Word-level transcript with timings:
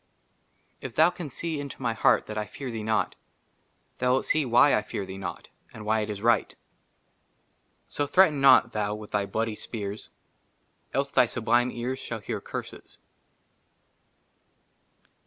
II 0.81 0.87
IF 0.87 0.95
THOU 0.95 1.11
CAN 1.11 1.29
SEE 1.29 1.59
INTO 1.59 1.79
MY 1.83 1.93
HEART 1.93 2.25
THAT 2.25 2.35
1 2.37 2.47
FEAR 2.47 2.71
THEE 2.71 2.81
NOT, 2.81 3.15
THOU 3.99 4.11
WILT 4.13 4.25
SEE 4.25 4.45
WHY 4.47 4.73
I 4.75 4.81
FEAR 4.81 5.05
THEE 5.05 5.19
NOT, 5.19 5.49
AND 5.75 5.85
WHY 5.85 5.99
IT 5.99 6.09
IS 6.09 6.23
RIGHT. 6.23 6.55
58 6.57 6.57
J 6.57 6.57
1 6.57 6.59
so 7.89 8.07
THREATEN 8.07 8.41
NOT, 8.41 8.71
THOU, 8.71 8.95
WITH 8.95 9.11
THY 9.11 9.25
BLOODY 9.27 9.55
SPEARS, 9.55 10.09
ELSE 10.95 11.11
THY 11.11 11.25
SUBLIME 11.27 11.69
EAR*S 11.69 11.99
SHALL 11.99 12.19
HEAR 12.21 12.41
CURSES. 12.41 12.97